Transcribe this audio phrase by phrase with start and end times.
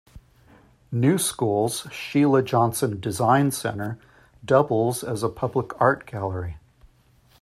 [0.91, 3.99] New School's Sheila Johnson Design Center
[4.43, 6.57] doubles as a public art gallery.